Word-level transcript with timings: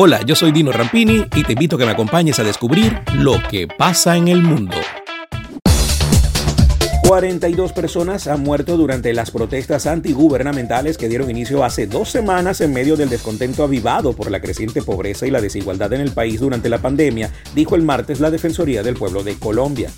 Hola, 0.00 0.22
yo 0.24 0.36
soy 0.36 0.52
Dino 0.52 0.70
Rampini 0.70 1.24
y 1.34 1.42
te 1.42 1.54
invito 1.54 1.74
a 1.74 1.78
que 1.80 1.84
me 1.84 1.90
acompañes 1.90 2.38
a 2.38 2.44
descubrir 2.44 3.00
lo 3.14 3.42
que 3.50 3.66
pasa 3.66 4.16
en 4.16 4.28
el 4.28 4.44
mundo. 4.44 4.76
42 7.02 7.72
personas 7.72 8.28
han 8.28 8.44
muerto 8.44 8.76
durante 8.76 9.12
las 9.12 9.32
protestas 9.32 9.88
antigubernamentales 9.88 10.98
que 10.98 11.08
dieron 11.08 11.28
inicio 11.28 11.64
hace 11.64 11.88
dos 11.88 12.10
semanas 12.10 12.60
en 12.60 12.72
medio 12.72 12.96
del 12.96 13.08
descontento 13.08 13.64
avivado 13.64 14.12
por 14.12 14.30
la 14.30 14.40
creciente 14.40 14.82
pobreza 14.82 15.26
y 15.26 15.32
la 15.32 15.40
desigualdad 15.40 15.92
en 15.92 16.02
el 16.02 16.12
país 16.12 16.38
durante 16.38 16.68
la 16.68 16.78
pandemia, 16.78 17.32
dijo 17.56 17.74
el 17.74 17.82
martes 17.82 18.20
la 18.20 18.30
Defensoría 18.30 18.84
del 18.84 18.94
Pueblo 18.94 19.24
de 19.24 19.34
Colombia. 19.34 19.90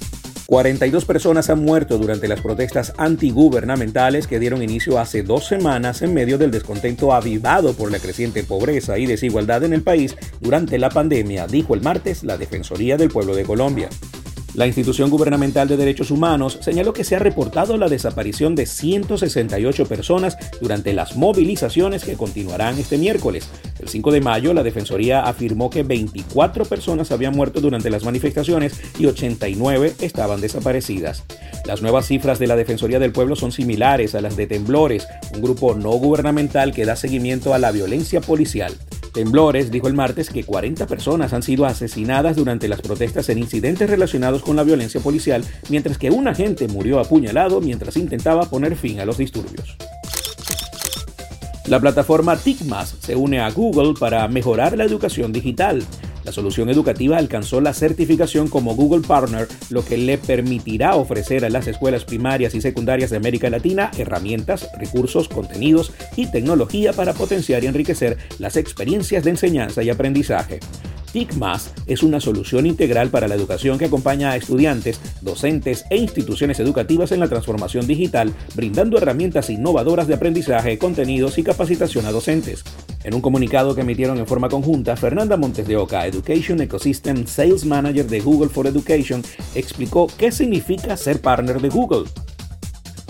42 0.50 1.04
personas 1.04 1.48
han 1.48 1.64
muerto 1.64 1.96
durante 1.96 2.26
las 2.26 2.40
protestas 2.40 2.92
antigubernamentales 2.98 4.26
que 4.26 4.40
dieron 4.40 4.64
inicio 4.64 4.98
hace 4.98 5.22
dos 5.22 5.46
semanas 5.46 6.02
en 6.02 6.12
medio 6.12 6.38
del 6.38 6.50
descontento 6.50 7.12
avivado 7.12 7.72
por 7.74 7.92
la 7.92 8.00
creciente 8.00 8.42
pobreza 8.42 8.98
y 8.98 9.06
desigualdad 9.06 9.62
en 9.62 9.74
el 9.74 9.84
país 9.84 10.16
durante 10.40 10.76
la 10.78 10.90
pandemia, 10.90 11.46
dijo 11.46 11.74
el 11.74 11.82
martes 11.82 12.24
la 12.24 12.36
Defensoría 12.36 12.96
del 12.96 13.10
Pueblo 13.10 13.36
de 13.36 13.44
Colombia. 13.44 13.90
La 14.54 14.66
institución 14.66 15.10
gubernamental 15.10 15.68
de 15.68 15.76
derechos 15.76 16.10
humanos 16.10 16.58
señaló 16.60 16.92
que 16.92 17.04
se 17.04 17.14
ha 17.14 17.20
reportado 17.20 17.76
la 17.76 17.88
desaparición 17.88 18.56
de 18.56 18.66
168 18.66 19.86
personas 19.86 20.36
durante 20.60 20.92
las 20.92 21.16
movilizaciones 21.16 22.04
que 22.04 22.16
continuarán 22.16 22.76
este 22.78 22.98
miércoles. 22.98 23.48
El 23.78 23.88
5 23.88 24.10
de 24.10 24.20
mayo, 24.20 24.52
la 24.52 24.64
Defensoría 24.64 25.22
afirmó 25.22 25.70
que 25.70 25.84
24 25.84 26.64
personas 26.64 27.12
habían 27.12 27.34
muerto 27.34 27.60
durante 27.60 27.90
las 27.90 28.04
manifestaciones 28.04 28.80
y 28.98 29.06
89 29.06 29.94
estaban 30.00 30.40
desaparecidas. 30.40 31.22
Las 31.64 31.80
nuevas 31.80 32.06
cifras 32.06 32.40
de 32.40 32.48
la 32.48 32.56
Defensoría 32.56 32.98
del 32.98 33.12
Pueblo 33.12 33.36
son 33.36 33.52
similares 33.52 34.16
a 34.16 34.20
las 34.20 34.36
de 34.36 34.48
Temblores, 34.48 35.06
un 35.32 35.42
grupo 35.42 35.74
no 35.74 35.90
gubernamental 35.90 36.72
que 36.72 36.84
da 36.84 36.96
seguimiento 36.96 37.54
a 37.54 37.58
la 37.58 37.70
violencia 37.70 38.20
policial. 38.20 38.74
Temblores 39.12 39.70
dijo 39.70 39.88
el 39.88 39.94
martes 39.94 40.30
que 40.30 40.44
40 40.44 40.86
personas 40.86 41.32
han 41.32 41.42
sido 41.42 41.66
asesinadas 41.66 42.36
durante 42.36 42.68
las 42.68 42.80
protestas 42.80 43.28
en 43.28 43.38
incidentes 43.38 43.90
relacionados 43.90 44.42
con 44.42 44.56
la 44.56 44.62
violencia 44.62 45.00
policial, 45.00 45.44
mientras 45.68 45.98
que 45.98 46.10
un 46.10 46.28
agente 46.28 46.68
murió 46.68 47.00
apuñalado 47.00 47.60
mientras 47.60 47.96
intentaba 47.96 48.48
poner 48.48 48.76
fin 48.76 49.00
a 49.00 49.04
los 49.04 49.18
disturbios. 49.18 49.76
La 51.66 51.78
plataforma 51.78 52.36
TICMAS 52.36 52.96
se 53.00 53.14
une 53.14 53.40
a 53.40 53.50
Google 53.50 53.94
para 53.98 54.26
mejorar 54.28 54.76
la 54.76 54.84
educación 54.84 55.32
digital. 55.32 55.82
La 56.24 56.32
solución 56.32 56.68
educativa 56.68 57.16
alcanzó 57.16 57.60
la 57.60 57.72
certificación 57.72 58.48
como 58.48 58.74
Google 58.74 59.06
Partner, 59.06 59.48
lo 59.70 59.84
que 59.84 59.96
le 59.96 60.18
permitirá 60.18 60.96
ofrecer 60.96 61.44
a 61.44 61.50
las 61.50 61.66
escuelas 61.66 62.04
primarias 62.04 62.54
y 62.54 62.60
secundarias 62.60 63.10
de 63.10 63.16
América 63.16 63.50
Latina 63.50 63.90
herramientas, 63.98 64.68
recursos, 64.78 65.28
contenidos 65.28 65.92
y 66.16 66.30
tecnología 66.30 66.92
para 66.92 67.14
potenciar 67.14 67.64
y 67.64 67.68
enriquecer 67.68 68.18
las 68.38 68.56
experiencias 68.56 69.24
de 69.24 69.30
enseñanza 69.30 69.82
y 69.82 69.90
aprendizaje. 69.90 70.60
TICMAS 71.12 71.72
es 71.86 72.02
una 72.02 72.20
solución 72.20 72.66
integral 72.66 73.10
para 73.10 73.28
la 73.28 73.34
educación 73.34 73.78
que 73.78 73.86
acompaña 73.86 74.30
a 74.30 74.36
estudiantes, 74.36 75.00
docentes 75.20 75.84
e 75.90 75.96
instituciones 75.96 76.60
educativas 76.60 77.12
en 77.12 77.20
la 77.20 77.28
transformación 77.28 77.86
digital, 77.86 78.32
brindando 78.54 78.98
herramientas 78.98 79.50
innovadoras 79.50 80.06
de 80.06 80.14
aprendizaje, 80.14 80.78
contenidos 80.78 81.38
y 81.38 81.42
capacitación 81.42 82.06
a 82.06 82.12
docentes. 82.12 82.64
En 83.02 83.14
un 83.14 83.20
comunicado 83.20 83.74
que 83.74 83.80
emitieron 83.80 84.18
en 84.18 84.26
forma 84.26 84.48
conjunta, 84.48 84.96
Fernanda 84.96 85.36
Montes 85.36 85.66
de 85.66 85.76
Oca, 85.76 86.06
Education 86.06 86.60
Ecosystem 86.60 87.26
Sales 87.26 87.64
Manager 87.64 88.06
de 88.06 88.20
Google 88.20 88.50
for 88.50 88.66
Education, 88.66 89.22
explicó 89.54 90.06
qué 90.18 90.30
significa 90.30 90.96
ser 90.96 91.20
partner 91.20 91.60
de 91.60 91.70
Google. 91.70 92.04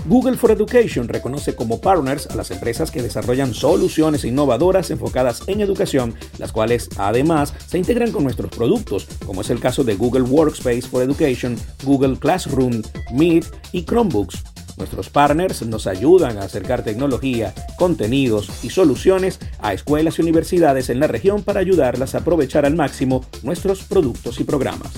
Google 0.06 0.36
for 0.36 0.50
Education 0.50 1.08
reconoce 1.08 1.54
como 1.54 1.80
partners 1.80 2.26
a 2.28 2.34
las 2.34 2.50
empresas 2.50 2.90
que 2.90 3.02
desarrollan 3.02 3.52
soluciones 3.54 4.24
innovadoras 4.24 4.90
enfocadas 4.90 5.42
en 5.46 5.60
educación, 5.60 6.14
las 6.38 6.52
cuales 6.52 6.88
además 6.96 7.54
se 7.66 7.78
integran 7.78 8.10
con 8.10 8.24
nuestros 8.24 8.50
productos, 8.50 9.06
como 9.26 9.42
es 9.42 9.50
el 9.50 9.60
caso 9.60 9.84
de 9.84 9.96
Google 9.96 10.22
Workspace 10.22 10.82
for 10.82 11.02
Education, 11.02 11.56
Google 11.84 12.18
Classroom, 12.18 12.82
Meet 13.12 13.46
y 13.72 13.84
Chromebooks. 13.84 14.42
Nuestros 14.78 15.10
partners 15.10 15.60
nos 15.66 15.86
ayudan 15.86 16.38
a 16.38 16.44
acercar 16.44 16.82
tecnología, 16.82 17.52
contenidos 17.76 18.64
y 18.64 18.70
soluciones 18.70 19.38
a 19.60 19.74
escuelas 19.74 20.18
y 20.18 20.22
universidades 20.22 20.88
en 20.88 21.00
la 21.00 21.06
región 21.06 21.42
para 21.42 21.60
ayudarlas 21.60 22.14
a 22.14 22.18
aprovechar 22.18 22.64
al 22.64 22.74
máximo 22.74 23.24
nuestros 23.42 23.82
productos 23.82 24.40
y 24.40 24.44
programas. 24.44 24.90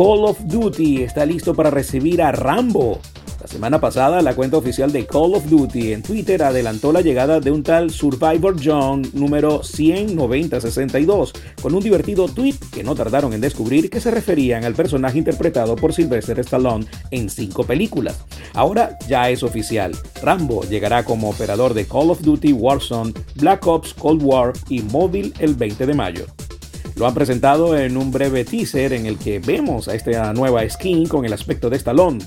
Call 0.00 0.24
of 0.24 0.38
Duty 0.46 1.02
está 1.02 1.26
listo 1.26 1.52
para 1.52 1.68
recibir 1.68 2.22
a 2.22 2.32
Rambo. 2.32 3.00
La 3.38 3.46
semana 3.46 3.82
pasada, 3.82 4.22
la 4.22 4.34
cuenta 4.34 4.56
oficial 4.56 4.90
de 4.92 5.04
Call 5.04 5.34
of 5.34 5.44
Duty 5.44 5.92
en 5.92 6.02
Twitter 6.02 6.42
adelantó 6.42 6.90
la 6.90 7.02
llegada 7.02 7.38
de 7.38 7.50
un 7.50 7.62
tal 7.62 7.90
Survivor 7.90 8.56
John 8.64 9.02
número 9.12 9.62
19062, 9.62 11.34
con 11.60 11.74
un 11.74 11.82
divertido 11.82 12.28
tweet 12.28 12.54
que 12.72 12.82
no 12.82 12.94
tardaron 12.94 13.34
en 13.34 13.42
descubrir 13.42 13.90
que 13.90 14.00
se 14.00 14.10
referían 14.10 14.64
al 14.64 14.72
personaje 14.72 15.18
interpretado 15.18 15.76
por 15.76 15.92
Sylvester 15.92 16.40
Stallone 16.40 16.86
en 17.10 17.28
cinco 17.28 17.64
películas. 17.64 18.24
Ahora 18.54 18.96
ya 19.06 19.28
es 19.28 19.42
oficial, 19.42 19.92
Rambo 20.22 20.62
llegará 20.62 21.04
como 21.04 21.28
operador 21.28 21.74
de 21.74 21.84
Call 21.84 22.08
of 22.08 22.22
Duty 22.22 22.54
Warzone, 22.54 23.12
Black 23.34 23.66
Ops 23.66 23.92
Cold 23.92 24.22
War 24.22 24.54
y 24.70 24.80
Mobile 24.80 25.34
el 25.40 25.56
20 25.56 25.84
de 25.84 25.92
mayo. 25.92 26.24
Lo 27.00 27.06
han 27.06 27.14
presentado 27.14 27.78
en 27.78 27.96
un 27.96 28.12
breve 28.12 28.44
teaser 28.44 28.92
en 28.92 29.06
el 29.06 29.16
que 29.16 29.38
vemos 29.38 29.88
a 29.88 29.94
esta 29.94 30.34
nueva 30.34 30.68
skin 30.68 31.08
con 31.08 31.24
el 31.24 31.32
aspecto 31.32 31.70
de 31.70 31.78
Stallone 31.78 32.18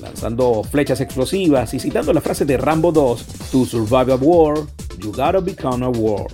lanzando 0.00 0.62
flechas 0.64 1.00
explosivas 1.00 1.72
y 1.72 1.80
citando 1.80 2.12
la 2.12 2.20
frase 2.20 2.44
de 2.44 2.58
Rambo 2.58 2.92
2, 2.92 3.24
To 3.50 3.64
survive 3.64 4.12
a 4.12 4.16
war, 4.16 4.66
you 4.98 5.12
gotta 5.12 5.40
become 5.40 5.82
a 5.82 5.88
war. 5.88 6.26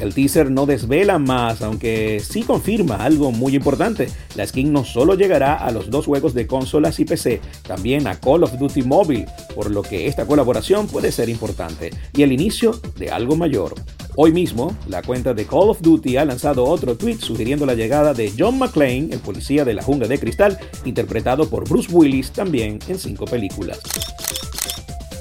El 0.00 0.14
teaser 0.14 0.50
no 0.50 0.66
desvela 0.66 1.20
más, 1.20 1.62
aunque 1.62 2.18
sí 2.18 2.42
confirma 2.42 2.96
algo 2.96 3.30
muy 3.30 3.54
importante. 3.54 4.08
La 4.34 4.44
skin 4.44 4.72
no 4.72 4.84
solo 4.84 5.14
llegará 5.14 5.54
a 5.54 5.70
los 5.70 5.88
dos 5.90 6.06
juegos 6.06 6.34
de 6.34 6.48
consolas 6.48 6.98
y 6.98 7.04
PC, 7.04 7.40
también 7.62 8.08
a 8.08 8.18
Call 8.18 8.42
of 8.42 8.58
Duty 8.58 8.82
Mobile, 8.82 9.26
por 9.54 9.70
lo 9.70 9.82
que 9.82 10.08
esta 10.08 10.26
colaboración 10.26 10.88
puede 10.88 11.12
ser 11.12 11.28
importante 11.28 11.90
y 12.12 12.24
el 12.24 12.32
inicio 12.32 12.80
de 12.98 13.10
algo 13.10 13.36
mayor. 13.36 13.74
Hoy 14.18 14.32
mismo, 14.32 14.74
la 14.88 15.02
cuenta 15.02 15.34
de 15.34 15.44
Call 15.44 15.68
of 15.68 15.82
Duty 15.82 16.16
ha 16.16 16.24
lanzado 16.24 16.64
otro 16.64 16.96
tweet 16.96 17.18
sugiriendo 17.18 17.66
la 17.66 17.74
llegada 17.74 18.14
de 18.14 18.32
John 18.36 18.58
McClane, 18.58 19.08
el 19.10 19.18
policía 19.18 19.62
de 19.62 19.74
la 19.74 19.82
jungla 19.82 20.08
de 20.08 20.18
cristal, 20.18 20.58
interpretado 20.86 21.50
por 21.50 21.68
Bruce 21.68 21.92
Willis 21.92 22.30
también 22.30 22.78
en 22.88 22.98
cinco 22.98 23.26
películas. 23.26 23.78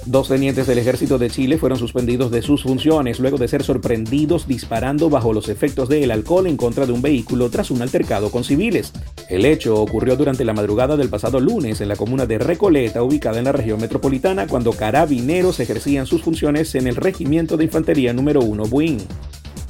Dos 0.05 0.27
tenientes 0.27 0.67
del 0.67 0.77
ejército 0.77 1.17
de 1.17 1.31
Chile 1.31 1.57
fueron 1.57 1.79
suspendidos 1.79 2.29
de 2.29 2.43
sus 2.43 2.61
funciones 2.61 3.19
luego 3.19 3.39
de 3.39 3.47
ser 3.47 3.63
sorprendidos 3.63 4.47
disparando 4.47 5.09
bajo 5.09 5.33
los 5.33 5.49
efectos 5.49 5.89
del 5.89 6.11
alcohol 6.11 6.45
en 6.45 6.57
contra 6.57 6.85
de 6.85 6.91
un 6.91 7.01
vehículo 7.01 7.49
tras 7.49 7.71
un 7.71 7.81
altercado 7.81 8.29
con 8.29 8.43
civiles. 8.43 8.93
El 9.29 9.45
hecho 9.45 9.81
ocurrió 9.81 10.15
durante 10.15 10.45
la 10.45 10.53
madrugada 10.53 10.95
del 10.95 11.09
pasado 11.09 11.39
lunes 11.39 11.81
en 11.81 11.87
la 11.87 11.95
comuna 11.95 12.27
de 12.27 12.37
Recoleta, 12.37 13.01
ubicada 13.01 13.39
en 13.39 13.45
la 13.45 13.51
región 13.51 13.81
metropolitana, 13.81 14.45
cuando 14.45 14.73
carabineros 14.73 15.59
ejercían 15.59 16.05
sus 16.05 16.21
funciones 16.21 16.75
en 16.75 16.85
el 16.85 16.97
Regimiento 16.97 17.57
de 17.57 17.63
Infantería 17.63 18.13
número 18.13 18.41
1 18.41 18.65
Buin. 18.65 18.99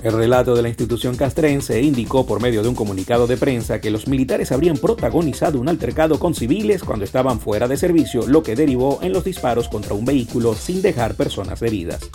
El 0.06 0.14
relato 0.14 0.54
de 0.54 0.62
la 0.62 0.68
institución 0.68 1.18
castrense 1.18 1.82
indicó 1.82 2.28
por 2.28 2.40
medio 2.40 2.62
de 2.62 2.70
un 2.70 2.76
comunicado 2.76 3.26
de 3.26 3.38
prensa 3.38 3.82
que 3.82 3.90
los 3.90 4.08
militares 4.08 4.52
habrían 4.52 4.78
protagonizado 4.78 5.60
un 5.60 5.68
altercado 5.68 6.20
con 6.20 6.36
civiles 6.36 6.84
cuando 6.84 7.06
estaban 7.06 7.40
fuera 7.40 7.68
de 7.68 7.76
servicio, 7.76 8.28
lo 8.28 8.44
que 8.44 8.56
derivó 8.56 9.00
en 9.02 9.14
los 9.14 9.24
disparos 9.24 9.68
contra 9.68 9.96
un 9.96 10.06
vehículo 10.06 10.54
sin 10.54 10.84
dejar 10.84 11.16
personas 11.16 11.60
heridas. 11.64 12.08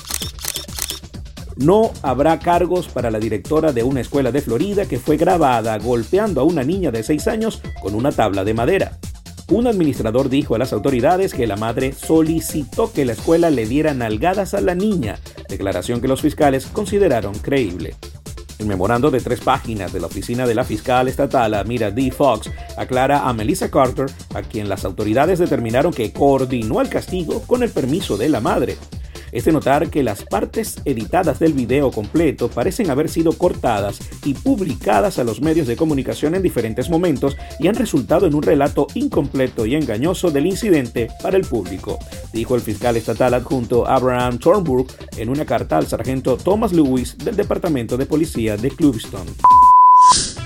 No 1.56 1.90
habrá 2.02 2.38
cargos 2.38 2.86
para 2.86 3.10
la 3.10 3.18
directora 3.18 3.72
de 3.72 3.82
una 3.82 4.02
escuela 4.02 4.30
de 4.30 4.40
Florida 4.40 4.86
que 4.86 5.00
fue 5.00 5.16
grabada 5.16 5.76
golpeando 5.78 6.42
a 6.42 6.44
una 6.44 6.62
niña 6.62 6.92
de 6.92 7.02
6 7.02 7.26
años 7.26 7.60
con 7.82 7.96
una 7.96 8.12
tabla 8.12 8.44
de 8.44 8.54
madera. 8.54 9.00
Un 9.50 9.66
administrador 9.66 10.28
dijo 10.28 10.54
a 10.54 10.58
las 10.58 10.72
autoridades 10.72 11.34
que 11.34 11.48
la 11.48 11.56
madre 11.56 11.92
solicitó 11.92 12.92
que 12.92 13.04
la 13.04 13.14
escuela 13.14 13.50
le 13.50 13.66
diera 13.66 13.92
nalgadas 13.94 14.54
a 14.54 14.60
la 14.60 14.76
niña, 14.76 15.18
declaración 15.48 16.00
que 16.00 16.06
los 16.06 16.20
fiscales 16.20 16.66
consideraron 16.66 17.34
creíble. 17.34 17.96
El 18.60 18.66
memorando 18.66 19.10
de 19.10 19.20
tres 19.20 19.40
páginas 19.40 19.92
de 19.92 19.98
la 19.98 20.06
oficina 20.06 20.46
de 20.46 20.54
la 20.54 20.62
fiscal 20.62 21.08
estatal 21.08 21.54
Amira 21.54 21.90
D. 21.90 22.12
Fox 22.12 22.48
aclara 22.76 23.28
a 23.28 23.32
Melissa 23.32 23.72
Carter, 23.72 24.06
a 24.34 24.42
quien 24.42 24.68
las 24.68 24.84
autoridades 24.84 25.40
determinaron 25.40 25.92
que 25.92 26.12
coordinó 26.12 26.80
el 26.80 26.88
castigo 26.88 27.42
con 27.42 27.64
el 27.64 27.70
permiso 27.70 28.16
de 28.16 28.28
la 28.28 28.40
madre 28.40 28.76
es 29.32 29.44
de 29.44 29.52
notar 29.52 29.90
que 29.90 30.02
las 30.02 30.24
partes 30.24 30.76
editadas 30.84 31.38
del 31.38 31.52
video 31.52 31.90
completo 31.90 32.48
parecen 32.48 32.90
haber 32.90 33.08
sido 33.08 33.32
cortadas 33.32 33.98
y 34.24 34.34
publicadas 34.34 35.18
a 35.18 35.24
los 35.24 35.40
medios 35.40 35.66
de 35.66 35.76
comunicación 35.76 36.34
en 36.34 36.42
diferentes 36.42 36.90
momentos 36.90 37.36
y 37.58 37.68
han 37.68 37.74
resultado 37.74 38.26
en 38.26 38.34
un 38.34 38.42
relato 38.42 38.86
incompleto 38.94 39.66
y 39.66 39.74
engañoso 39.74 40.30
del 40.30 40.46
incidente 40.46 41.08
para 41.22 41.36
el 41.36 41.44
público, 41.44 41.98
dijo 42.32 42.54
el 42.54 42.60
fiscal 42.60 42.96
estatal 42.96 43.34
adjunto 43.34 43.86
Abraham 43.86 44.38
Thornburg 44.38 44.86
en 45.16 45.28
una 45.28 45.44
carta 45.44 45.78
al 45.78 45.86
sargento 45.86 46.36
Thomas 46.36 46.72
Lewis 46.72 47.16
del 47.18 47.36
Departamento 47.36 47.96
de 47.96 48.06
Policía 48.06 48.56
de 48.56 48.70
Clubston. 48.70 49.26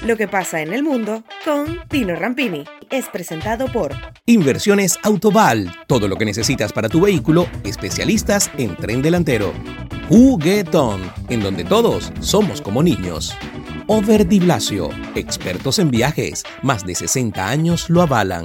Lo 0.04 0.16
que 0.16 0.28
pasa 0.28 0.60
en 0.60 0.75
el 0.75 0.82
mundo 0.82 1.22
con 1.44 1.78
Tino 1.88 2.14
Rampini 2.14 2.64
es 2.90 3.06
presentado 3.08 3.66
por 3.72 3.92
Inversiones 4.26 4.98
Autoval, 5.02 5.75
todo 5.86 6.08
lo 6.08 6.16
que 6.16 6.25
necesitas 6.25 6.72
para 6.72 6.88
tu 6.88 7.00
vehículo, 7.00 7.46
especialistas 7.64 8.50
en 8.58 8.76
tren 8.76 9.02
delantero. 9.02 9.52
Juguetón, 10.08 11.00
en 11.28 11.40
donde 11.40 11.64
todos 11.64 12.12
somos 12.20 12.60
como 12.60 12.82
niños. 12.82 13.34
Over 13.86 14.26
Di 14.26 14.40
Blasio, 14.40 14.90
expertos 15.14 15.78
en 15.78 15.90
viajes, 15.90 16.42
más 16.62 16.84
de 16.86 16.94
60 16.94 17.48
años 17.48 17.90
lo 17.90 18.02
avalan. 18.02 18.44